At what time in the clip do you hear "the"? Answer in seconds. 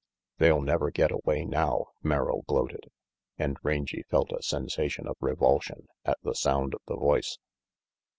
6.23-6.33, 6.87-6.97